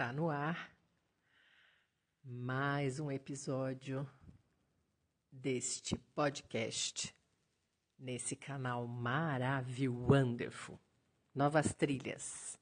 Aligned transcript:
Está 0.00 0.14
no 0.14 0.30
ar 0.30 0.74
mais 2.24 2.98
um 2.98 3.12
episódio 3.12 4.08
deste 5.30 5.94
podcast 6.14 7.14
nesse 7.98 8.34
canal 8.34 8.86
maravilhoso, 8.86 10.10
wonderful. 10.10 10.80
Novas 11.34 11.74
trilhas. 11.74 12.58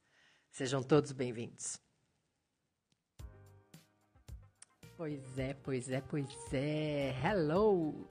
Sejam 0.50 0.82
todos 0.82 1.12
bem-vindos. 1.12 1.80
Pois 4.96 5.38
é, 5.38 5.54
pois 5.54 5.88
é, 5.90 6.00
pois 6.00 6.52
é. 6.52 7.14
Hello! 7.24 8.04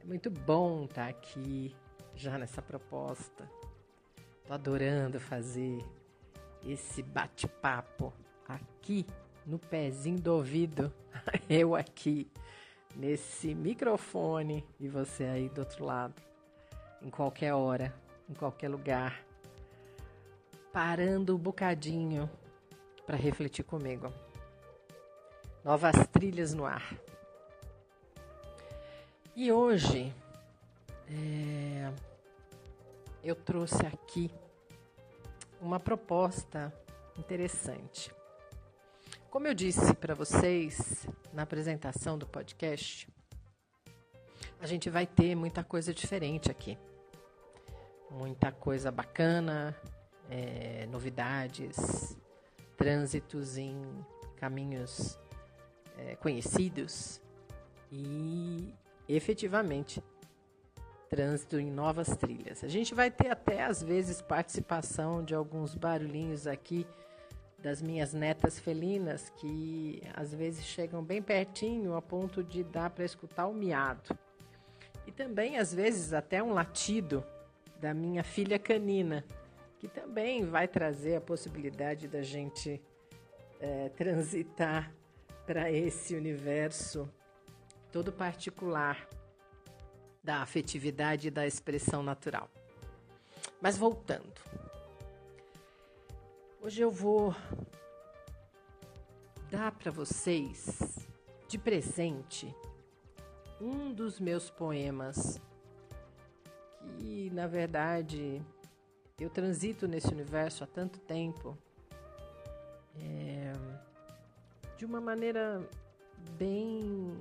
É 0.00 0.04
muito 0.06 0.30
bom 0.30 0.86
estar 0.86 1.06
aqui 1.06 1.76
já 2.14 2.38
nessa 2.38 2.62
proposta. 2.62 3.46
Tô 4.46 4.54
adorando 4.54 5.20
fazer 5.20 5.84
esse 6.64 7.02
bate-papo 7.02 8.12
aqui 8.46 9.06
no 9.46 9.58
pezinho 9.58 10.20
do 10.20 10.34
ouvido, 10.34 10.92
eu 11.48 11.74
aqui 11.74 12.30
nesse 12.94 13.54
microfone 13.54 14.64
e 14.78 14.88
você 14.88 15.24
aí 15.24 15.48
do 15.48 15.60
outro 15.60 15.84
lado, 15.84 16.14
em 17.02 17.10
qualquer 17.10 17.54
hora, 17.54 17.94
em 18.28 18.34
qualquer 18.34 18.68
lugar, 18.68 19.24
parando 20.72 21.34
um 21.34 21.38
bocadinho 21.38 22.30
para 23.06 23.16
refletir 23.16 23.64
comigo. 23.64 24.12
Novas 25.64 25.96
trilhas 26.08 26.54
no 26.54 26.64
ar. 26.64 26.94
E 29.34 29.50
hoje 29.50 30.14
é, 31.08 31.92
eu 33.22 33.34
trouxe 33.34 33.84
aqui 33.86 34.30
uma 35.60 35.78
proposta 35.78 36.72
interessante. 37.16 38.10
Como 39.30 39.46
eu 39.46 39.54
disse 39.54 39.94
para 39.94 40.14
vocês 40.14 41.06
na 41.32 41.42
apresentação 41.42 42.18
do 42.18 42.26
podcast, 42.26 43.08
a 44.60 44.66
gente 44.66 44.90
vai 44.90 45.06
ter 45.06 45.34
muita 45.34 45.62
coisa 45.62 45.94
diferente 45.94 46.50
aqui. 46.50 46.76
Muita 48.10 48.50
coisa 48.50 48.90
bacana, 48.90 49.76
é, 50.28 50.86
novidades, 50.86 52.16
trânsitos 52.76 53.56
em 53.56 53.80
caminhos 54.36 55.18
é, 55.98 56.16
conhecidos 56.16 57.20
e 57.92 58.74
efetivamente 59.08 60.02
trânsito 61.10 61.58
em 61.58 61.70
novas 61.70 62.16
trilhas. 62.16 62.62
A 62.62 62.68
gente 62.68 62.94
vai 62.94 63.10
ter 63.10 63.30
até 63.30 63.64
às 63.64 63.82
vezes 63.82 64.22
participação 64.22 65.24
de 65.24 65.34
alguns 65.34 65.74
barulhinhos 65.74 66.46
aqui 66.46 66.86
das 67.58 67.82
minhas 67.82 68.14
netas 68.14 68.60
felinas 68.60 69.28
que 69.36 70.00
às 70.14 70.32
vezes 70.32 70.64
chegam 70.64 71.02
bem 71.02 71.20
pertinho 71.20 71.96
a 71.96 72.00
ponto 72.00 72.44
de 72.44 72.62
dar 72.62 72.90
para 72.90 73.04
escutar 73.04 73.48
o 73.48 73.52
miado. 73.52 74.16
E 75.04 75.10
também 75.10 75.58
às 75.58 75.74
vezes 75.74 76.12
até 76.12 76.40
um 76.40 76.52
latido 76.52 77.24
da 77.80 77.92
minha 77.92 78.22
filha 78.22 78.58
canina, 78.58 79.24
que 79.80 79.88
também 79.88 80.44
vai 80.44 80.68
trazer 80.68 81.16
a 81.16 81.20
possibilidade 81.20 82.06
da 82.06 82.22
gente 82.22 82.80
é, 83.58 83.88
transitar 83.90 84.94
para 85.44 85.72
esse 85.72 86.14
universo 86.14 87.10
todo 87.90 88.12
particular 88.12 89.08
da 90.22 90.42
afetividade 90.42 91.28
e 91.28 91.30
da 91.30 91.46
expressão 91.46 92.02
natural. 92.02 92.48
Mas 93.60 93.76
voltando. 93.76 94.40
Hoje 96.62 96.82
eu 96.82 96.90
vou 96.90 97.34
dar 99.50 99.72
para 99.72 99.90
vocês 99.90 101.08
de 101.48 101.58
presente 101.58 102.54
um 103.60 103.92
dos 103.92 104.20
meus 104.20 104.48
poemas 104.50 105.40
que, 106.98 107.30
na 107.30 107.46
verdade, 107.46 108.42
eu 109.18 109.28
transito 109.28 109.86
nesse 109.86 110.08
universo 110.08 110.64
há 110.64 110.66
tanto 110.66 110.98
tempo 111.00 111.56
é, 112.96 113.52
de 114.76 114.84
uma 114.84 115.00
maneira 115.00 115.62
bem 116.38 117.18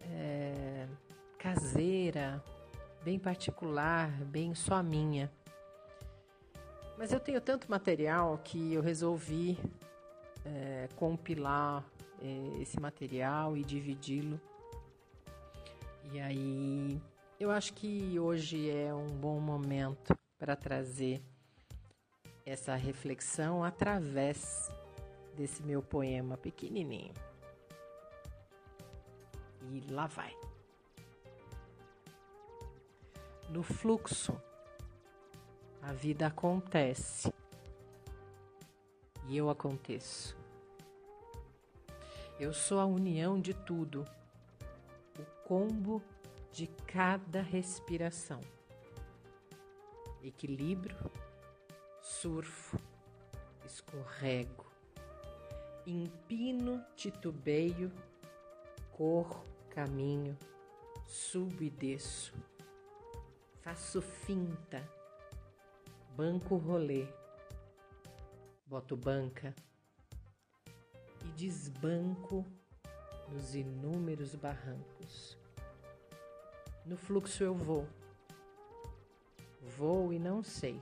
é, 0.00 0.75
caseira, 1.46 2.42
bem 3.04 3.20
particular, 3.20 4.10
bem 4.24 4.52
só 4.52 4.82
minha. 4.82 5.30
Mas 6.98 7.12
eu 7.12 7.20
tenho 7.20 7.40
tanto 7.40 7.70
material 7.70 8.36
que 8.42 8.74
eu 8.74 8.82
resolvi 8.82 9.56
é, 10.44 10.88
compilar 10.96 11.84
é, 12.20 12.60
esse 12.60 12.80
material 12.80 13.56
e 13.56 13.62
dividi-lo. 13.62 14.40
E 16.12 16.18
aí 16.18 17.00
eu 17.38 17.52
acho 17.52 17.74
que 17.74 18.18
hoje 18.18 18.68
é 18.68 18.92
um 18.92 19.06
bom 19.06 19.38
momento 19.38 20.18
para 20.36 20.56
trazer 20.56 21.22
essa 22.44 22.74
reflexão 22.74 23.62
através 23.62 24.68
desse 25.36 25.62
meu 25.62 25.80
poema 25.80 26.36
pequenininho. 26.36 27.14
E 29.70 29.92
lá 29.92 30.08
vai. 30.08 30.34
No 33.48 33.62
fluxo, 33.62 34.36
a 35.80 35.92
vida 35.92 36.26
acontece. 36.26 37.32
E 39.28 39.36
eu 39.36 39.48
aconteço. 39.48 40.36
Eu 42.40 42.52
sou 42.52 42.80
a 42.80 42.84
união 42.84 43.40
de 43.40 43.54
tudo, 43.54 44.04
o 45.16 45.24
combo 45.46 46.02
de 46.50 46.66
cada 46.66 47.40
respiração. 47.40 48.40
Equilíbrio, 50.20 50.96
surfo, 52.02 52.76
escorrego, 53.64 54.66
empino, 55.86 56.84
titubeio, 56.96 57.92
corro, 58.90 59.44
caminho, 59.70 60.36
subo 61.06 61.62
e 61.62 61.70
desço 61.70 62.34
faço 63.66 64.00
finta, 64.00 64.80
banco 66.16 66.54
rolê, 66.54 67.04
boto 68.64 68.96
banca 68.96 69.52
e 71.24 71.28
desbanco 71.32 72.46
nos 73.28 73.56
inúmeros 73.56 74.36
barrancos. 74.36 75.36
No 76.84 76.96
fluxo 76.96 77.42
eu 77.42 77.56
vou, 77.56 77.88
vou 79.76 80.12
e 80.12 80.18
não 80.20 80.44
sei, 80.44 80.80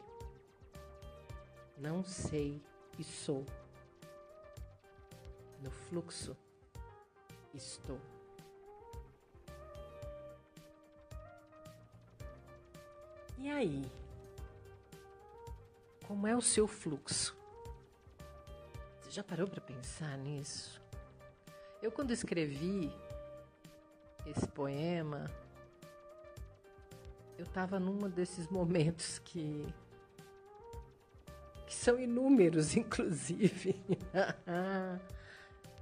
não 1.78 2.04
sei 2.04 2.60
e 2.98 3.02
sou. 3.02 3.46
No 5.62 5.70
fluxo 5.70 6.36
estou. 7.54 7.98
E 13.44 13.50
aí? 13.50 13.84
Como 16.08 16.26
é 16.26 16.34
o 16.34 16.40
seu 16.40 16.66
fluxo? 16.66 17.36
Você 19.02 19.10
já 19.10 19.22
parou 19.22 19.46
para 19.46 19.60
pensar 19.60 20.16
nisso? 20.16 20.80
Eu, 21.82 21.92
quando 21.92 22.10
escrevi 22.10 22.90
esse 24.24 24.48
poema, 24.48 25.30
eu 27.36 27.44
estava 27.44 27.78
num 27.78 28.08
desses 28.08 28.48
momentos 28.48 29.18
que 29.18 29.66
que 31.66 31.74
são 31.74 32.00
inúmeros, 32.00 32.74
inclusive. 32.78 33.76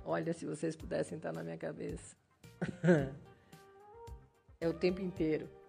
Olha, 0.05 0.33
se 0.33 0.45
vocês 0.45 0.75
pudessem 0.75 1.17
estar 1.17 1.33
na 1.33 1.45
minha 1.45 1.57
cabeça. 1.57 2.17
é 4.61 4.69
o 4.69 4.75
tempo 4.75 5.01
inteiro 5.01 5.62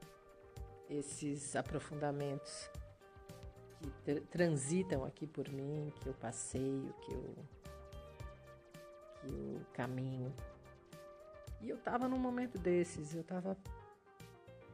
esses 0.98 1.56
aprofundamentos 1.56 2.70
que 3.80 3.90
tr 4.06 4.22
transitam 4.30 5.04
aqui 5.04 5.28
por 5.28 5.50
mim, 5.50 5.92
que 6.00 6.08
eu 6.08 6.14
passeio, 6.14 6.94
que 7.02 7.12
eu, 7.14 7.36
que 9.22 9.28
eu 9.28 9.62
caminho. 9.74 10.34
E 11.62 11.70
eu 11.70 11.78
estava 11.78 12.08
num 12.08 12.18
momento 12.18 12.58
desses, 12.58 13.14
eu 13.14 13.22
estava. 13.22 13.58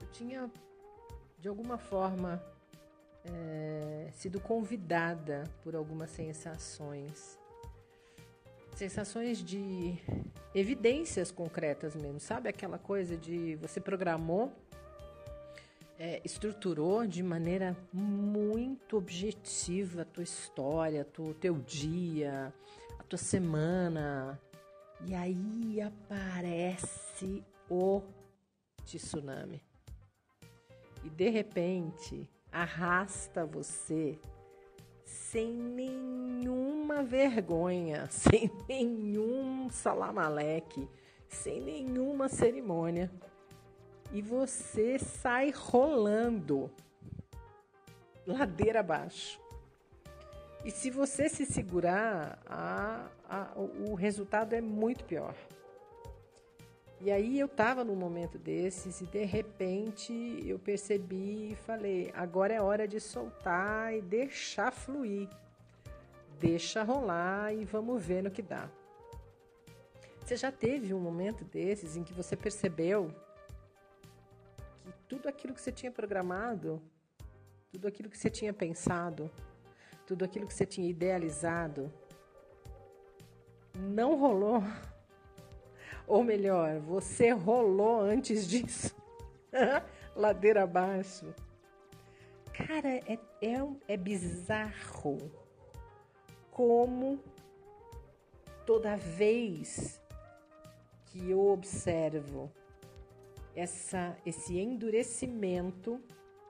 Eu 0.02 0.08
tinha, 0.12 0.52
de 1.40 1.48
alguma 1.48 1.78
forma, 1.78 2.42
é, 3.24 4.10
sido 4.14 4.40
convidada 4.40 5.44
por 5.64 5.76
algumas 5.76 6.10
sensações. 6.10 7.38
Sensações 8.76 9.44
de 9.44 9.98
evidências 10.56 11.32
concretas 11.32 11.96
mesmo, 11.96 12.20
sabe? 12.20 12.48
Aquela 12.50 12.78
coisa 12.78 13.18
de 13.18 13.56
você 13.56 13.80
programou 13.82 14.54
é, 16.00 16.22
estruturou 16.24 17.06
de 17.06 17.22
maneira 17.22 17.76
muito 17.92 18.96
objetiva 18.98 20.04
a 20.04 20.06
tua 20.06 20.24
história, 20.24 21.06
o 21.18 21.34
teu 21.34 21.56
dia, 21.56 22.54
a 22.98 23.04
tua 23.04 23.20
semana. 23.20 24.40
E 25.06 25.14
aí 25.14 25.82
aparece 25.82 27.44
o 27.70 28.02
tsunami. 28.86 29.62
E 31.04 31.10
de 31.10 31.30
repente 31.30 32.30
arrasta 32.50 33.46
você 33.46 34.18
sem 35.04 35.52
nenhuma 35.54 37.04
vergonha, 37.04 38.08
sem 38.10 38.50
nenhum 38.70 39.70
salamaleque, 39.70 40.88
sem 41.28 41.60
nenhuma 41.60 42.30
cerimônia. 42.30 43.12
E 44.12 44.22
você 44.22 44.98
sai 44.98 45.52
rolando 45.52 46.72
ladeira 48.26 48.80
abaixo. 48.80 49.40
E 50.66 50.72
se 50.72 50.90
você 50.90 51.30
se 51.30 51.46
segurar, 51.46 52.42
a, 52.46 53.08
a, 53.30 53.52
o 53.56 53.94
resultado 53.94 54.54
é 54.54 54.62
muito 54.62 55.06
pior. 55.06 55.34
E 57.02 57.10
aí 57.10 57.40
eu 57.40 57.46
estava 57.46 57.84
num 57.84 57.96
momento 57.96 58.38
desses 58.38 59.00
e 59.00 59.06
de 59.06 59.24
repente 59.24 60.44
eu 60.46 60.60
percebi 60.60 61.52
e 61.52 61.56
falei: 61.56 62.12
agora 62.14 62.54
é 62.54 62.62
hora 62.62 62.86
de 62.86 63.00
soltar 63.00 63.96
e 63.96 64.02
deixar 64.02 64.72
fluir. 64.72 65.30
Deixa 66.40 66.84
rolar 66.84 67.54
e 67.54 67.64
vamos 67.64 68.04
ver 68.04 68.22
no 68.24 68.32
que 68.32 68.42
dá. 68.42 68.70
Você 70.20 70.36
já 70.36 70.52
teve 70.52 70.94
um 70.94 71.00
momento 71.00 71.46
desses 71.46 71.96
em 71.96 72.04
que 72.04 72.14
você 72.14 72.36
percebeu 72.36 73.14
tudo 75.10 75.28
aquilo 75.28 75.56
que 75.56 75.60
você 75.60 75.72
tinha 75.72 75.92
programado, 75.92 76.80
tudo 77.72 77.88
aquilo 77.88 78.10
que 78.10 78.18
você 78.18 78.30
tinha 78.30 78.54
pensado, 78.54 79.30
tudo 80.06 80.24
aquilo 80.24 80.46
que 80.46 80.54
você 80.54 80.68
tinha 80.68 80.88
idealizado, 80.88 81.92
não 83.76 84.16
rolou? 84.16 84.62
Ou 86.08 86.24
melhor, 86.24 86.80
você 86.80 87.32
rolou 87.32 88.02
antes 88.02 88.48
disso. 88.48 88.96
Ladeira 90.16 90.64
abaixo. 90.64 91.34
Cara, 92.54 92.90
é, 92.90 93.18
é, 93.42 93.58
é 93.88 93.98
bizarro 93.98 95.18
como 96.52 97.20
toda 98.66 98.96
vez 98.96 100.00
que 101.06 101.32
eu 101.32 101.48
observo 101.48 102.52
essa, 103.60 104.18
esse 104.26 104.58
endurecimento, 104.58 106.02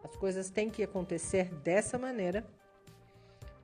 as 0.03 0.15
coisas 0.15 0.49
têm 0.49 0.69
que 0.69 0.83
acontecer 0.83 1.53
dessa 1.55 1.97
maneira. 1.97 2.45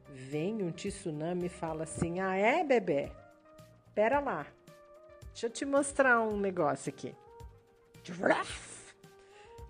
Vem 0.09 0.63
um 0.63 0.71
tsunami 0.71 1.45
e 1.45 1.49
fala 1.49 1.83
assim: 1.83 2.19
Ah, 2.19 2.35
é, 2.35 2.63
bebê? 2.63 3.11
Pera 3.93 4.19
lá. 4.19 4.47
Deixa 5.27 5.47
eu 5.47 5.49
te 5.49 5.65
mostrar 5.65 6.21
um 6.21 6.37
negócio 6.37 6.89
aqui. 6.89 7.13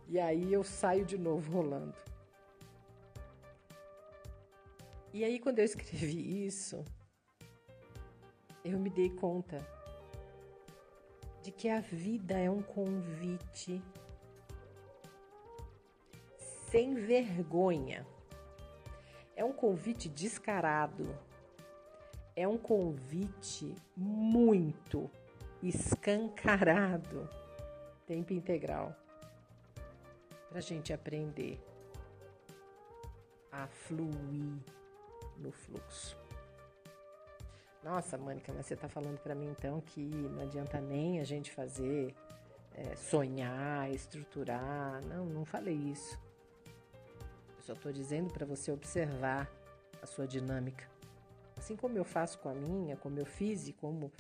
E 0.07 0.19
aí 0.19 0.53
eu 0.53 0.63
saio 0.63 1.03
de 1.03 1.17
novo 1.17 1.51
rolando. 1.51 1.95
E 5.13 5.23
aí 5.23 5.39
quando 5.39 5.59
eu 5.59 5.65
escrevi 5.65 6.45
isso, 6.45 6.83
eu 8.63 8.77
me 8.79 8.89
dei 8.89 9.09
conta 9.09 9.74
de 11.45 11.51
que 11.51 11.69
a 11.69 11.79
vida 11.79 12.33
é 12.39 12.49
um 12.49 12.63
convite 12.63 13.79
sem 16.71 16.95
vergonha. 16.95 18.03
É 19.35 19.45
um 19.45 19.53
convite 19.53 20.09
descarado. 20.09 21.15
É 22.35 22.47
um 22.47 22.57
convite 22.57 23.75
muito 23.95 25.07
escancarado, 25.61 27.29
tempo 28.07 28.33
integral, 28.33 28.95
para 30.49 30.57
a 30.57 30.61
gente 30.61 30.91
aprender 30.91 31.63
a 33.51 33.67
fluir 33.67 34.59
no 35.37 35.51
fluxo. 35.51 36.24
Nossa, 37.85 38.17
Mônica, 38.17 38.51
mas 38.51 38.65
você 38.65 38.73
está 38.73 38.89
falando 38.89 39.19
para 39.19 39.35
mim 39.35 39.47
então 39.51 39.79
que 39.79 40.01
não 40.01 40.41
adianta 40.41 40.81
nem 40.81 41.19
a 41.19 41.23
gente 41.23 41.51
fazer, 41.51 42.15
é, 42.73 42.95
sonhar, 42.95 43.91
estruturar. 43.91 45.05
Não, 45.05 45.23
não 45.23 45.45
falei 45.45 45.75
isso. 45.75 46.19
Eu 46.65 47.61
só 47.61 47.73
estou 47.73 47.91
dizendo 47.91 48.33
para 48.33 48.43
você 48.43 48.71
observar 48.71 49.47
a 50.01 50.07
sua 50.07 50.25
dinâmica. 50.25 50.83
Assim 51.55 51.75
como 51.75 51.95
eu 51.95 52.03
faço 52.03 52.39
com 52.39 52.49
a 52.49 52.55
minha, 52.55 52.97
como 52.97 53.19
eu 53.19 53.25
fiz 53.25 53.67
e 53.67 53.73
como 53.73 54.11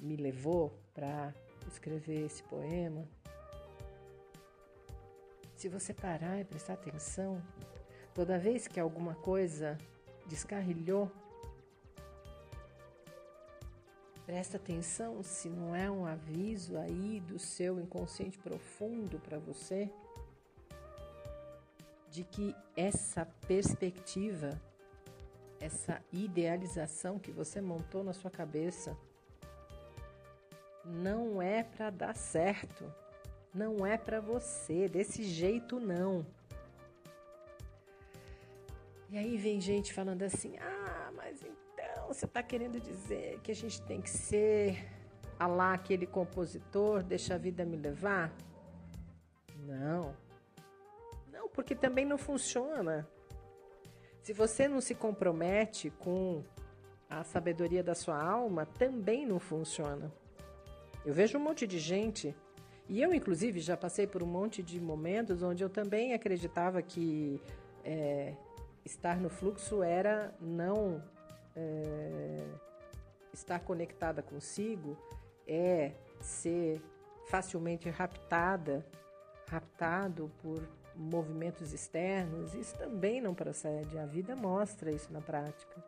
me 0.00 0.14
levou 0.14 0.72
para 0.94 1.34
escrever 1.66 2.26
esse 2.26 2.44
poema. 2.44 3.08
Se 5.56 5.68
você 5.68 5.92
parar 5.92 6.38
e 6.38 6.44
prestar 6.44 6.74
atenção, 6.74 7.42
toda 8.14 8.38
vez 8.38 8.68
que 8.68 8.78
alguma 8.78 9.16
coisa 9.16 9.76
descarrilhou, 10.28 11.10
presta 14.30 14.58
atenção 14.58 15.24
se 15.24 15.48
não 15.48 15.74
é 15.74 15.90
um 15.90 16.06
aviso 16.06 16.78
aí 16.78 17.18
do 17.18 17.36
seu 17.36 17.80
inconsciente 17.80 18.38
profundo 18.38 19.18
para 19.18 19.40
você 19.40 19.90
de 22.08 22.22
que 22.22 22.54
essa 22.76 23.26
perspectiva, 23.48 24.50
essa 25.58 26.00
idealização 26.12 27.18
que 27.18 27.32
você 27.32 27.60
montou 27.60 28.04
na 28.04 28.12
sua 28.12 28.30
cabeça 28.30 28.96
não 30.84 31.42
é 31.42 31.64
para 31.64 31.90
dar 31.90 32.14
certo. 32.14 32.84
Não 33.52 33.84
é 33.84 33.98
para 33.98 34.20
você, 34.20 34.88
desse 34.88 35.24
jeito 35.24 35.80
não. 35.80 36.24
E 39.08 39.18
aí 39.18 39.36
vem 39.36 39.60
gente 39.60 39.92
falando 39.92 40.22
assim: 40.22 40.56
"Ah, 40.58 41.10
mas 41.16 41.42
então 41.42 41.69
você 42.14 42.24
está 42.24 42.42
querendo 42.42 42.80
dizer 42.80 43.38
que 43.40 43.52
a 43.52 43.54
gente 43.54 43.80
tem 43.82 44.00
que 44.00 44.10
ser 44.10 44.84
a 45.38 45.46
lá 45.46 45.74
aquele 45.74 46.06
compositor, 46.06 47.02
deixa 47.02 47.34
a 47.34 47.38
vida 47.38 47.64
me 47.64 47.76
levar?" 47.76 48.32
Não. 49.66 50.16
Não, 51.32 51.48
porque 51.48 51.74
também 51.74 52.04
não 52.04 52.18
funciona. 52.18 53.08
Se 54.22 54.32
você 54.32 54.66
não 54.66 54.80
se 54.80 54.94
compromete 54.94 55.90
com 55.90 56.42
a 57.08 57.22
sabedoria 57.24 57.82
da 57.82 57.94
sua 57.94 58.22
alma, 58.22 58.66
também 58.66 59.26
não 59.26 59.38
funciona. 59.38 60.12
Eu 61.04 61.14
vejo 61.14 61.38
um 61.38 61.40
monte 61.40 61.66
de 61.66 61.78
gente, 61.78 62.34
e 62.88 63.00
eu, 63.00 63.14
inclusive, 63.14 63.60
já 63.60 63.76
passei 63.76 64.06
por 64.06 64.22
um 64.22 64.26
monte 64.26 64.62
de 64.62 64.80
momentos 64.80 65.42
onde 65.42 65.62
eu 65.62 65.70
também 65.70 66.12
acreditava 66.12 66.82
que 66.82 67.40
é, 67.84 68.34
estar 68.84 69.16
no 69.20 69.30
fluxo 69.30 69.82
era 69.82 70.34
não 70.40 71.02
é, 71.60 72.36
estar 73.32 73.60
conectada 73.60 74.22
consigo, 74.22 74.96
é 75.46 75.92
ser 76.20 76.80
facilmente 77.28 77.88
raptada, 77.88 78.84
raptado 79.48 80.30
por 80.42 80.60
movimentos 80.94 81.72
externos. 81.72 82.54
Isso 82.54 82.76
também 82.76 83.20
não 83.20 83.34
procede. 83.34 83.98
A 83.98 84.06
vida 84.06 84.34
mostra 84.34 84.90
isso 84.90 85.12
na 85.12 85.20
prática. 85.20 85.82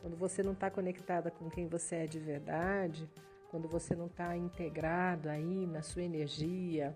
Quando 0.00 0.16
você 0.16 0.42
não 0.42 0.52
está 0.52 0.70
conectada 0.70 1.30
com 1.30 1.48
quem 1.48 1.66
você 1.66 1.96
é 1.96 2.06
de 2.06 2.18
verdade, 2.18 3.08
quando 3.50 3.68
você 3.68 3.94
não 3.94 4.06
está 4.06 4.36
integrado 4.36 5.28
aí 5.28 5.66
na 5.66 5.82
sua 5.82 6.02
energia, 6.02 6.94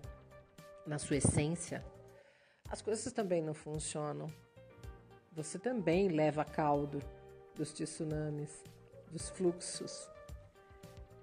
na 0.85 0.99
sua 0.99 1.17
essência, 1.17 1.83
as 2.69 2.81
coisas 2.81 3.11
também 3.11 3.41
não 3.41 3.53
funcionam. 3.53 4.27
Você 5.31 5.57
também 5.57 6.09
leva 6.09 6.43
caldo 6.43 6.99
dos 7.59 7.73
tsunamis, 7.73 8.63
dos 9.11 9.29
fluxos. 9.29 10.09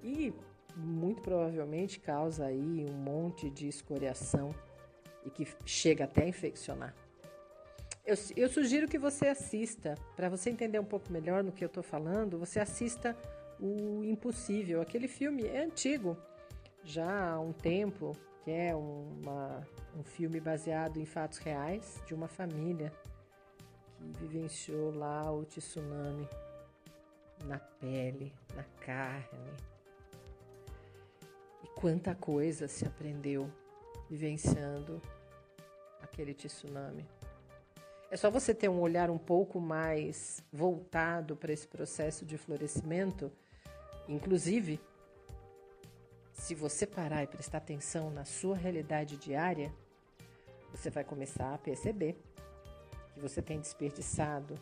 E 0.02 0.34
muito 0.76 1.22
provavelmente 1.22 1.98
causa 1.98 2.44
aí 2.44 2.86
um 2.88 2.92
monte 2.92 3.48
de 3.48 3.66
escoriação 3.66 4.54
e 5.24 5.30
que 5.30 5.48
chega 5.64 6.04
até 6.04 6.24
a 6.24 6.28
infeccionar. 6.28 6.94
Eu, 8.04 8.14
eu 8.36 8.48
sugiro 8.48 8.86
que 8.86 8.98
você 8.98 9.28
assista, 9.28 9.94
para 10.14 10.28
você 10.28 10.50
entender 10.50 10.78
um 10.78 10.84
pouco 10.84 11.10
melhor 11.10 11.42
no 11.42 11.50
que 11.50 11.64
eu 11.64 11.66
estou 11.66 11.82
falando, 11.82 12.38
você 12.38 12.60
assista 12.60 13.16
o 13.58 14.04
Impossível. 14.04 14.82
Aquele 14.82 15.08
filme 15.08 15.44
é 15.44 15.64
antigo, 15.64 16.16
já 16.84 17.30
há 17.30 17.40
um 17.40 17.52
tempo, 17.52 18.12
que 18.44 18.50
é 18.50 18.76
uma, 18.76 19.66
um 19.98 20.04
filme 20.04 20.38
baseado 20.38 20.98
em 20.98 21.06
fatos 21.06 21.38
reais 21.38 22.00
de 22.06 22.14
uma 22.14 22.28
família 22.28 22.92
vivenciou 24.12 24.94
lá 24.94 25.30
o 25.32 25.44
tsunami 25.44 26.28
na 27.44 27.58
pele, 27.58 28.32
na 28.54 28.64
carne. 28.80 29.52
E 31.62 31.68
quanta 31.80 32.14
coisa 32.14 32.68
se 32.68 32.86
aprendeu 32.86 33.50
vivenciando 34.08 35.00
aquele 36.00 36.34
tsunami. 36.34 37.06
É 38.10 38.16
só 38.16 38.30
você 38.30 38.54
ter 38.54 38.68
um 38.68 38.80
olhar 38.80 39.10
um 39.10 39.18
pouco 39.18 39.60
mais 39.60 40.42
voltado 40.52 41.36
para 41.36 41.52
esse 41.52 41.66
processo 41.66 42.24
de 42.24 42.38
florescimento, 42.38 43.32
inclusive, 44.08 44.80
se 46.32 46.54
você 46.54 46.86
parar 46.86 47.24
e 47.24 47.26
prestar 47.26 47.58
atenção 47.58 48.10
na 48.10 48.24
sua 48.24 48.56
realidade 48.56 49.16
diária, 49.16 49.72
você 50.70 50.90
vai 50.90 51.02
começar 51.02 51.54
a 51.54 51.58
perceber 51.58 52.16
que 53.16 53.20
você 53.20 53.40
tem 53.40 53.58
desperdiçado 53.58 54.54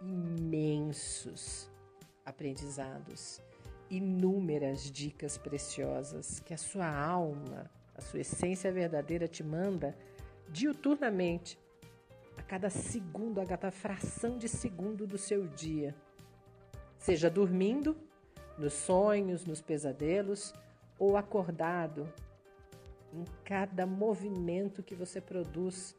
imensos 0.00 1.68
aprendizados, 2.24 3.40
inúmeras 3.90 4.88
dicas 4.88 5.36
preciosas 5.36 6.38
que 6.38 6.54
a 6.54 6.56
sua 6.56 6.86
alma, 6.86 7.68
a 7.96 8.00
sua 8.00 8.20
essência 8.20 8.70
verdadeira 8.70 9.26
te 9.26 9.42
manda 9.42 9.96
diuturnamente, 10.48 11.58
a 12.36 12.42
cada 12.42 12.70
segundo, 12.70 13.40
a 13.40 13.46
cada 13.46 13.72
fração 13.72 14.38
de 14.38 14.48
segundo 14.48 15.04
do 15.04 15.18
seu 15.18 15.48
dia. 15.48 15.92
Seja 16.98 17.28
dormindo, 17.28 17.96
nos 18.56 18.74
sonhos, 18.74 19.44
nos 19.44 19.60
pesadelos 19.60 20.54
ou 21.00 21.16
acordado, 21.16 22.08
em 23.12 23.24
cada 23.44 23.84
movimento 23.86 24.84
que 24.84 24.94
você 24.94 25.20
produz, 25.20 25.96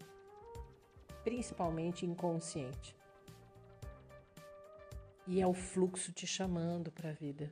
principalmente 1.25 2.05
inconsciente. 2.05 2.95
E 5.27 5.41
é 5.41 5.47
o 5.47 5.53
fluxo 5.53 6.13
te 6.13 6.27
chamando 6.27 6.91
para 6.91 7.09
a 7.09 7.13
vida. 7.13 7.49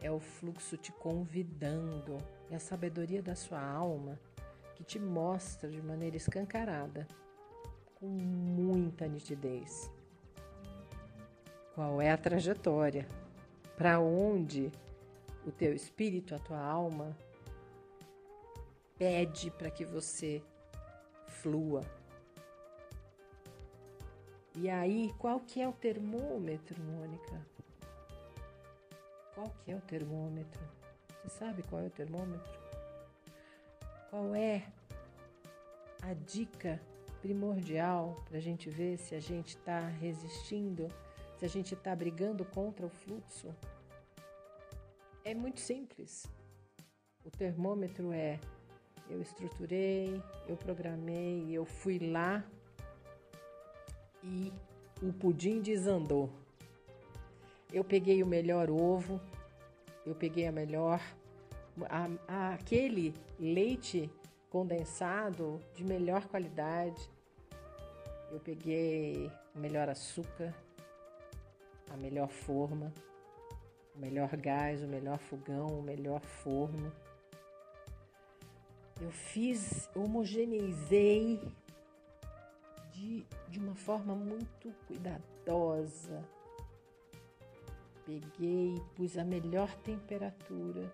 É 0.00 0.10
o 0.10 0.18
fluxo 0.18 0.78
te 0.78 0.90
convidando. 0.90 2.16
É 2.50 2.56
a 2.56 2.58
sabedoria 2.60 3.22
da 3.22 3.34
sua 3.34 3.60
alma 3.60 4.18
que 4.74 4.82
te 4.82 4.98
mostra 4.98 5.68
de 5.70 5.80
maneira 5.82 6.16
escancarada, 6.16 7.06
com 7.94 8.06
muita 8.06 9.06
nitidez, 9.06 9.90
qual 11.74 12.02
é 12.02 12.10
a 12.10 12.18
trajetória, 12.18 13.06
para 13.76 14.00
onde 14.00 14.72
o 15.46 15.52
teu 15.52 15.72
espírito, 15.74 16.34
a 16.34 16.38
tua 16.38 16.60
alma 16.60 17.16
pede 18.98 19.50
para 19.50 19.70
que 19.70 19.84
você 19.84 20.42
flua, 21.26 21.82
e 24.56 24.70
aí, 24.70 25.12
qual 25.18 25.40
que 25.40 25.60
é 25.60 25.68
o 25.68 25.72
termômetro, 25.72 26.80
Mônica? 26.80 27.44
Qual 29.34 29.50
que 29.64 29.72
é 29.72 29.76
o 29.76 29.80
termômetro? 29.80 30.62
Você 31.08 31.28
sabe 31.28 31.62
qual 31.64 31.82
é 31.82 31.86
o 31.86 31.90
termômetro? 31.90 32.60
Qual 34.10 34.32
é 34.32 34.64
a 36.02 36.14
dica 36.14 36.80
primordial 37.20 38.14
para 38.28 38.38
a 38.38 38.40
gente 38.40 38.70
ver 38.70 38.96
se 38.96 39.16
a 39.16 39.20
gente 39.20 39.56
está 39.56 39.80
resistindo, 39.80 40.88
se 41.36 41.44
a 41.44 41.48
gente 41.48 41.74
está 41.74 41.96
brigando 41.96 42.44
contra 42.44 42.86
o 42.86 42.88
fluxo? 42.88 43.52
É 45.24 45.34
muito 45.34 45.58
simples. 45.58 46.26
O 47.24 47.30
termômetro 47.30 48.12
é 48.12 48.38
eu 49.10 49.20
estruturei, 49.20 50.22
eu 50.46 50.56
programei, 50.56 51.50
eu 51.50 51.64
fui 51.64 51.98
lá 51.98 52.44
e 54.24 54.52
o 55.02 55.12
pudim 55.12 55.60
desandou. 55.60 56.30
Eu 57.72 57.84
peguei 57.84 58.22
o 58.22 58.26
melhor 58.26 58.70
ovo, 58.70 59.20
eu 60.06 60.14
peguei 60.14 60.46
a 60.46 60.52
melhor, 60.52 61.00
a, 61.88 62.08
a, 62.26 62.54
aquele 62.54 63.14
leite 63.38 64.10
condensado 64.48 65.60
de 65.74 65.84
melhor 65.84 66.26
qualidade. 66.26 67.10
Eu 68.30 68.40
peguei 68.40 69.30
o 69.54 69.58
melhor 69.58 69.88
açúcar, 69.88 70.54
a 71.90 71.96
melhor 71.96 72.28
forma, 72.28 72.92
o 73.94 73.98
melhor 73.98 74.34
gás, 74.36 74.82
o 74.82 74.86
melhor 74.88 75.18
fogão, 75.18 75.66
o 75.66 75.82
melhor 75.82 76.20
forno. 76.20 76.92
Eu 79.00 79.10
fiz, 79.10 79.88
homogeneizei 79.94 81.40
de, 82.94 83.26
de 83.48 83.58
uma 83.58 83.74
forma 83.74 84.14
muito 84.14 84.72
cuidadosa. 84.86 86.24
Peguei, 88.06 88.80
pus 88.94 89.16
a 89.16 89.24
melhor 89.24 89.74
temperatura, 89.76 90.92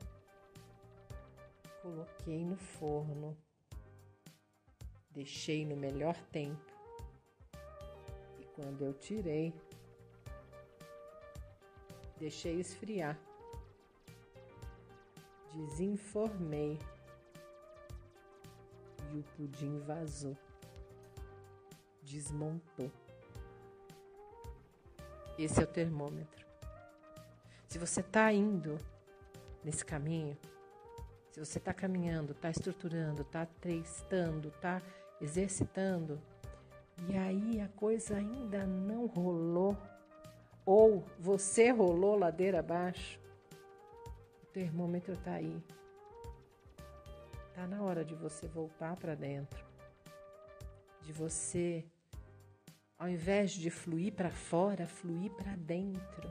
coloquei 1.83 2.45
no 2.45 2.57
forno, 2.57 3.37
deixei 5.11 5.66
no 5.66 5.76
melhor 5.76 6.16
tempo. 6.26 6.73
E 8.38 8.45
quando 8.54 8.85
eu 8.85 8.95
tirei, 8.95 9.52
deixei 12.16 12.61
esfriar. 12.61 13.19
Desenformei 15.52 16.78
e 19.12 19.19
o 19.19 19.23
pudim 19.37 19.80
vazou 19.80 20.37
desmontou. 22.11 22.90
Esse 25.38 25.61
é 25.61 25.64
o 25.64 25.67
termômetro. 25.67 26.45
Se 27.69 27.79
você 27.79 28.00
está 28.00 28.33
indo 28.33 28.79
nesse 29.64 29.85
caminho, 29.85 30.37
se 31.31 31.38
você 31.38 31.59
está 31.59 31.73
caminhando, 31.73 32.33
está 32.33 32.50
estruturando, 32.50 33.23
está 33.23 33.47
testando, 33.47 34.49
está 34.49 34.83
exercitando, 35.21 36.21
e 37.09 37.17
aí 37.17 37.61
a 37.61 37.69
coisa 37.69 38.17
ainda 38.17 38.67
não 38.67 39.07
rolou, 39.07 39.76
ou 40.67 41.05
você 41.19 41.71
rolou 41.71 42.17
ladeira 42.19 42.59
abaixo, 42.59 43.21
o 44.43 44.47
termômetro 44.47 45.14
está 45.14 45.35
aí. 45.35 45.62
Está 47.49 47.67
na 47.69 47.83
hora 47.83 48.05
de 48.05 48.14
você 48.17 48.49
voltar 48.49 48.97
para 48.97 49.14
dentro, 49.14 49.64
de 51.02 51.12
você 51.12 51.85
ao 53.00 53.09
invés 53.09 53.52
de 53.52 53.71
fluir 53.71 54.12
para 54.12 54.30
fora, 54.30 54.87
fluir 54.87 55.33
para 55.33 55.57
dentro 55.57 56.30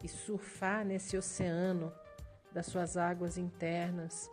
e 0.00 0.06
surfar 0.06 0.84
nesse 0.86 1.16
oceano 1.16 1.92
das 2.52 2.66
suas 2.66 2.96
águas 2.96 3.36
internas 3.36 4.30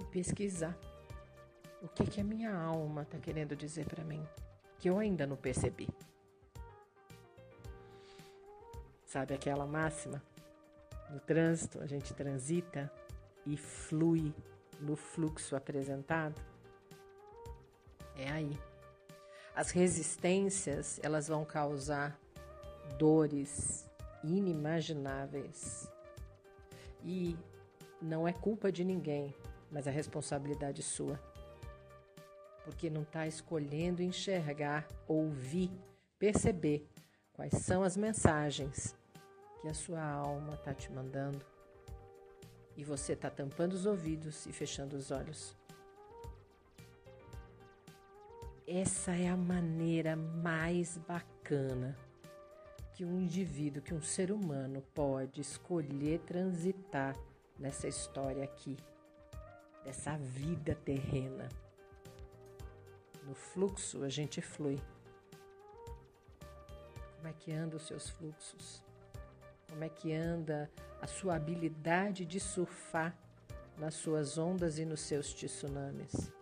e 0.00 0.04
pesquisar 0.04 0.74
o 1.82 1.88
que 1.88 2.06
que 2.06 2.20
a 2.22 2.24
minha 2.24 2.50
alma 2.50 3.02
está 3.02 3.18
querendo 3.18 3.54
dizer 3.54 3.84
para 3.84 4.02
mim 4.02 4.26
que 4.78 4.88
eu 4.88 4.98
ainda 4.98 5.26
não 5.26 5.36
percebi. 5.36 5.88
Sabe 9.04 9.34
aquela 9.34 9.66
máxima? 9.66 10.22
No 11.10 11.20
trânsito 11.20 11.78
a 11.82 11.86
gente 11.86 12.14
transita 12.14 12.90
e 13.44 13.54
flui 13.54 14.34
no 14.80 14.96
fluxo 14.96 15.54
apresentado. 15.54 16.40
É 18.16 18.30
aí. 18.30 18.67
As 19.58 19.72
resistências, 19.72 21.00
elas 21.02 21.26
vão 21.26 21.44
causar 21.44 22.16
dores 22.96 23.90
inimagináveis. 24.22 25.90
E 27.02 27.36
não 28.00 28.28
é 28.28 28.32
culpa 28.32 28.70
de 28.70 28.84
ninguém, 28.84 29.34
mas 29.68 29.88
a 29.88 29.90
responsabilidade 29.90 30.80
sua. 30.80 31.20
Porque 32.64 32.88
não 32.88 33.02
está 33.02 33.26
escolhendo 33.26 34.00
enxergar, 34.00 34.86
ouvir, 35.08 35.72
perceber 36.20 36.88
quais 37.32 37.54
são 37.54 37.82
as 37.82 37.96
mensagens 37.96 38.94
que 39.60 39.66
a 39.66 39.74
sua 39.74 40.04
alma 40.04 40.54
está 40.54 40.72
te 40.72 40.92
mandando. 40.92 41.44
E 42.76 42.84
você 42.84 43.14
está 43.14 43.28
tampando 43.28 43.72
os 43.72 43.86
ouvidos 43.86 44.46
e 44.46 44.52
fechando 44.52 44.96
os 44.96 45.10
olhos. 45.10 45.57
Essa 48.70 49.12
é 49.12 49.26
a 49.26 49.34
maneira 49.34 50.14
mais 50.14 50.98
bacana 50.98 51.96
que 52.92 53.02
um 53.02 53.18
indivíduo, 53.18 53.80
que 53.80 53.94
um 53.94 54.02
ser 54.02 54.30
humano 54.30 54.82
pode 54.92 55.40
escolher 55.40 56.18
transitar 56.26 57.16
nessa 57.58 57.88
história 57.88 58.44
aqui, 58.44 58.76
dessa 59.82 60.18
vida 60.18 60.74
terrena. 60.84 61.48
No 63.24 63.34
fluxo 63.34 64.04
a 64.04 64.10
gente 64.10 64.42
flui. 64.42 64.78
Como 67.16 67.28
é 67.28 67.32
que 67.32 67.50
anda 67.50 67.76
os 67.76 67.86
seus 67.86 68.10
fluxos? 68.10 68.82
Como 69.70 69.82
é 69.82 69.88
que 69.88 70.12
anda 70.12 70.70
a 71.00 71.06
sua 71.06 71.36
habilidade 71.36 72.26
de 72.26 72.38
surfar 72.38 73.16
nas 73.78 73.94
suas 73.94 74.36
ondas 74.36 74.78
e 74.78 74.84
nos 74.84 75.00
seus 75.00 75.32
tsunamis? 75.32 76.36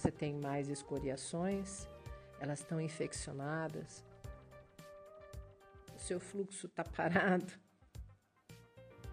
Você 0.00 0.10
tem 0.10 0.32
mais 0.32 0.70
escoriações, 0.70 1.86
elas 2.40 2.60
estão 2.60 2.80
infeccionadas, 2.80 4.02
o 5.94 5.98
seu 5.98 6.18
fluxo 6.18 6.68
está 6.68 6.82
parado, 6.82 7.52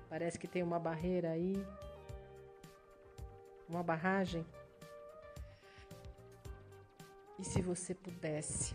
parece 0.08 0.40
que 0.40 0.48
tem 0.48 0.64
uma 0.64 0.80
barreira 0.80 1.32
aí. 1.32 1.56
uma 3.68 3.84
barragem. 3.84 4.46
E 7.38 7.44
se 7.44 7.62
você 7.62 7.94
pudesse 7.94 8.74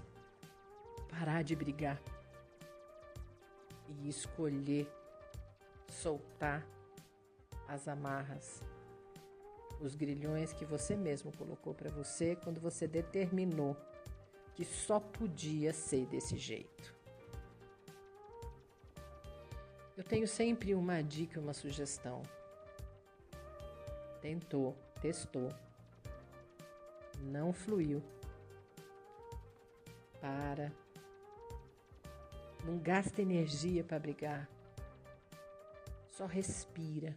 parar 1.09 1.43
de 1.43 1.57
brigar 1.57 1.99
e 3.89 4.07
escolher 4.07 4.87
soltar 5.89 6.63
as 7.67 7.89
amarras, 7.89 8.61
os 9.83 9.95
grilhões 9.95 10.53
que 10.53 10.65
você 10.65 10.97
mesmo 10.97 11.37
colocou 11.37 11.75
para 11.75 11.91
você 11.91 12.37
quando 12.37 12.61
você 12.61 12.87
determinou 12.87 13.77
que 14.55 14.65
só 14.65 15.01
podia 15.01 15.73
ser 15.73 16.07
desse 16.07 16.37
jeito. 16.37 16.95
Eu 19.97 20.05
tenho 20.05 20.27
sempre 20.27 20.75
uma 20.75 21.03
dica, 21.03 21.41
uma 21.41 21.53
sugestão. 21.53 22.23
Tentou, 24.21 24.77
testou, 25.01 25.49
não 27.21 27.53
fluiu. 27.53 28.03
Para. 30.21 30.73
Não 32.65 32.79
gasta 32.79 33.21
energia 33.21 33.83
para 33.83 33.99
brigar. 33.99 34.49
Só 36.11 36.27
respira. 36.27 37.17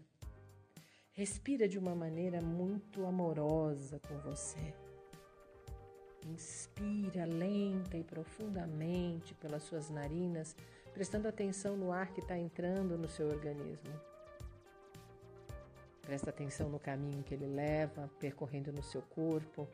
Respira 1.15 1.65
de 1.65 1.79
uma 1.79 1.95
maneira 1.95 2.41
muito 2.41 3.05
amorosa 3.05 4.01
com 4.05 4.17
você. 4.19 4.74
Inspira 6.25 7.24
lenta 7.24 7.95
e 7.95 8.03
profundamente 8.03 9.34
pelas 9.36 9.63
suas 9.63 9.89
narinas 9.89 10.53
prestando 10.93 11.29
atenção 11.29 11.77
no 11.77 11.93
ar 11.93 12.12
que 12.12 12.19
está 12.19 12.38
entrando 12.38 12.98
no 12.98 13.07
seu 13.07 13.29
organismo. 13.29 13.93
Presta 16.01 16.31
atenção 16.31 16.67
no 16.67 16.79
caminho 16.79 17.24
que 17.24 17.34
ele 17.34 17.48
leva, 17.48 18.10
percorrendo 18.19 18.74
no 18.74 18.84
seu 18.84 19.01
corpo. 19.01 19.69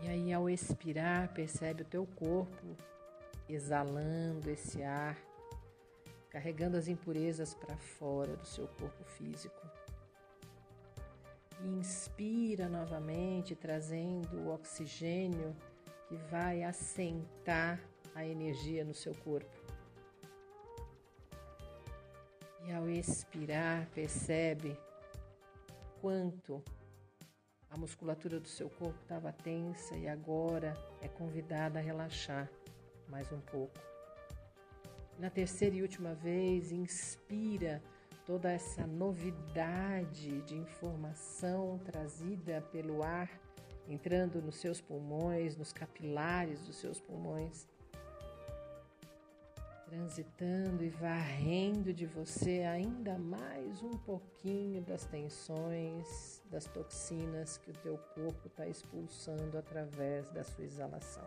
E 0.00 0.08
aí, 0.08 0.32
ao 0.32 0.48
expirar, 0.48 1.34
percebe 1.34 1.82
o 1.82 1.86
teu 1.86 2.06
corpo 2.06 2.76
exalando 3.48 4.48
esse 4.48 4.80
ar, 4.82 5.18
carregando 6.38 6.76
as 6.76 6.86
impurezas 6.86 7.52
para 7.52 7.76
fora 7.76 8.36
do 8.36 8.46
seu 8.46 8.68
corpo 8.68 9.02
físico. 9.02 9.60
E 11.60 11.66
inspira 11.66 12.68
novamente, 12.68 13.56
trazendo 13.56 14.36
o 14.36 14.54
oxigênio 14.54 15.56
que 16.06 16.16
vai 16.30 16.62
assentar 16.62 17.80
a 18.14 18.24
energia 18.24 18.84
no 18.84 18.94
seu 18.94 19.16
corpo. 19.16 19.50
E 22.64 22.72
ao 22.72 22.88
expirar, 22.88 23.88
percebe 23.88 24.78
quanto 26.00 26.62
a 27.68 27.76
musculatura 27.76 28.38
do 28.38 28.46
seu 28.46 28.70
corpo 28.70 29.00
estava 29.02 29.32
tensa 29.32 29.96
e 29.96 30.06
agora 30.06 30.76
é 31.02 31.08
convidada 31.08 31.80
a 31.80 31.82
relaxar 31.82 32.48
mais 33.08 33.32
um 33.32 33.40
pouco. 33.40 33.97
Na 35.18 35.28
terceira 35.28 35.74
e 35.74 35.82
última 35.82 36.14
vez, 36.14 36.70
inspira 36.70 37.82
toda 38.24 38.50
essa 38.52 38.86
novidade 38.86 40.42
de 40.42 40.56
informação 40.56 41.78
trazida 41.84 42.62
pelo 42.70 43.02
ar 43.02 43.28
entrando 43.88 44.40
nos 44.40 44.56
seus 44.56 44.80
pulmões, 44.80 45.56
nos 45.56 45.72
capilares 45.72 46.60
dos 46.60 46.76
seus 46.76 47.00
pulmões 47.00 47.66
transitando 49.88 50.84
e 50.84 50.90
varrendo 50.90 51.94
de 51.94 52.04
você 52.04 52.60
ainda 52.60 53.16
mais 53.18 53.82
um 53.82 53.96
pouquinho 53.96 54.82
das 54.82 55.06
tensões, 55.06 56.42
das 56.50 56.66
toxinas 56.66 57.56
que 57.56 57.70
o 57.70 57.74
teu 57.74 57.96
corpo 58.14 58.48
está 58.48 58.66
expulsando 58.66 59.56
através 59.56 60.28
da 60.28 60.44
sua 60.44 60.64
exalação. 60.64 61.24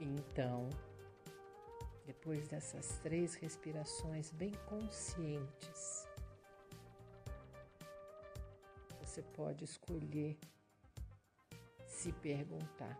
Então, 0.00 0.68
depois 2.06 2.46
dessas 2.48 2.98
três 3.02 3.34
respirações 3.34 4.30
bem 4.30 4.52
conscientes, 4.68 6.08
você 9.00 9.22
pode 9.34 9.64
escolher 9.64 10.38
se 11.86 12.12
perguntar 12.12 12.96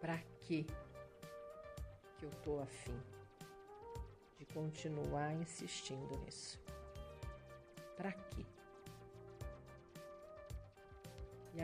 para 0.00 0.18
que 0.40 0.66
que 2.16 2.24
eu 2.24 2.30
tô 2.42 2.60
afim 2.60 2.98
de 4.38 4.46
continuar 4.46 5.34
insistindo 5.34 6.16
nisso? 6.20 6.58
Para 7.96 8.12
quê? 8.12 8.53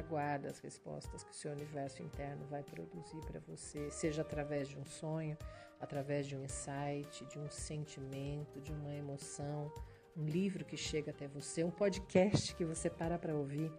Aguarda 0.00 0.48
as 0.48 0.58
respostas 0.58 1.22
que 1.22 1.30
o 1.30 1.34
seu 1.34 1.52
universo 1.52 2.02
interno 2.02 2.44
vai 2.46 2.62
produzir 2.62 3.20
para 3.26 3.40
você, 3.40 3.90
seja 3.90 4.22
através 4.22 4.68
de 4.68 4.78
um 4.78 4.84
sonho, 4.84 5.36
através 5.80 6.26
de 6.26 6.36
um 6.36 6.44
insight, 6.44 7.24
de 7.26 7.38
um 7.38 7.48
sentimento, 7.48 8.60
de 8.60 8.72
uma 8.72 8.92
emoção, 8.94 9.72
um 10.16 10.24
livro 10.24 10.64
que 10.64 10.76
chega 10.76 11.10
até 11.10 11.28
você, 11.28 11.62
um 11.62 11.70
podcast 11.70 12.54
que 12.54 12.64
você 12.64 12.90
para 12.90 13.18
para 13.18 13.34
ouvir 13.34 13.72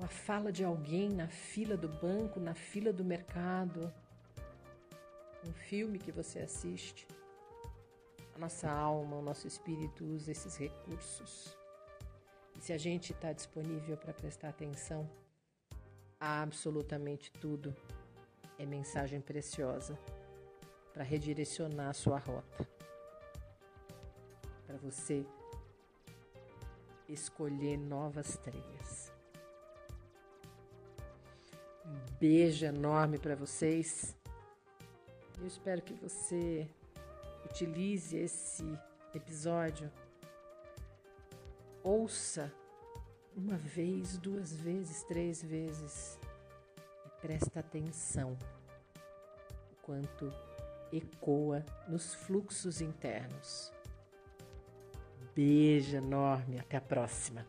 uma 0.00 0.08
fala 0.08 0.50
de 0.50 0.64
alguém 0.64 1.10
na 1.10 1.28
fila 1.28 1.76
do 1.76 1.88
banco, 1.88 2.40
na 2.40 2.54
fila 2.54 2.90
do 2.90 3.04
mercado, 3.04 3.92
um 5.46 5.52
filme 5.52 5.98
que 5.98 6.10
você 6.10 6.38
assiste. 6.38 7.06
A 8.34 8.38
nossa 8.38 8.70
alma, 8.70 9.16
o 9.16 9.22
nosso 9.22 9.46
espírito 9.46 10.02
usa 10.04 10.32
esses 10.32 10.56
recursos. 10.56 11.59
Se 12.60 12.74
a 12.74 12.78
gente 12.78 13.12
está 13.12 13.32
disponível 13.32 13.96
para 13.96 14.12
prestar 14.12 14.50
atenção, 14.50 15.08
absolutamente 16.20 17.32
tudo 17.32 17.74
é 18.58 18.66
mensagem 18.66 19.18
preciosa 19.18 19.98
para 20.92 21.02
redirecionar 21.02 21.88
a 21.88 21.94
sua 21.94 22.18
rota. 22.18 22.68
Para 24.66 24.76
você 24.76 25.24
escolher 27.08 27.78
novas 27.78 28.36
trilhas. 28.36 29.10
Um 31.86 32.18
beijo 32.20 32.66
enorme 32.66 33.18
para 33.18 33.34
vocês. 33.34 34.14
Eu 35.38 35.46
espero 35.46 35.80
que 35.80 35.94
você 35.94 36.68
utilize 37.46 38.14
esse 38.14 38.78
episódio. 39.14 39.90
Ouça 41.82 42.52
uma 43.36 43.56
vez, 43.56 44.18
duas 44.18 44.54
vezes, 44.54 45.02
três 45.04 45.42
vezes 45.42 46.18
presta 47.20 47.60
atenção 47.60 48.36
quanto 49.82 50.32
ecoa 50.92 51.64
nos 51.88 52.14
fluxos 52.14 52.80
internos. 52.80 53.72
Beijo 55.34 55.96
enorme, 55.96 56.58
até 56.58 56.76
a 56.76 56.80
próxima. 56.80 57.46